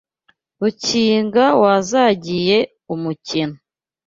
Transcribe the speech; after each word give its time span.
Rukiga 0.59 1.45
wazangiye 1.61 2.57
umukeno 2.93 3.57